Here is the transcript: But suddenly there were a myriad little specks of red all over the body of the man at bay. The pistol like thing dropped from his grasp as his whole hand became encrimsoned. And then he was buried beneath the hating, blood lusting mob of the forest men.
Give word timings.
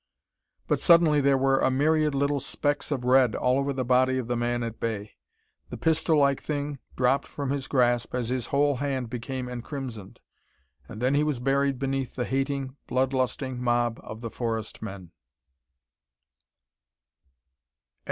But 0.67 0.79
suddenly 0.79 1.21
there 1.21 1.37
were 1.37 1.59
a 1.59 1.69
myriad 1.69 2.15
little 2.15 2.39
specks 2.39 2.89
of 2.89 3.03
red 3.03 3.35
all 3.35 3.59
over 3.59 3.71
the 3.71 3.85
body 3.85 4.17
of 4.17 4.27
the 4.27 4.35
man 4.35 4.63
at 4.63 4.79
bay. 4.79 5.11
The 5.69 5.77
pistol 5.77 6.17
like 6.17 6.41
thing 6.41 6.79
dropped 6.97 7.27
from 7.27 7.51
his 7.51 7.67
grasp 7.67 8.15
as 8.15 8.29
his 8.29 8.47
whole 8.47 8.77
hand 8.77 9.11
became 9.11 9.45
encrimsoned. 9.47 10.19
And 10.87 11.03
then 11.03 11.13
he 11.13 11.21
was 11.23 11.39
buried 11.39 11.77
beneath 11.77 12.15
the 12.15 12.25
hating, 12.25 12.77
blood 12.87 13.13
lusting 13.13 13.61
mob 13.63 13.99
of 14.01 14.21
the 14.21 14.31
forest 14.31 14.81
men. 14.81 15.11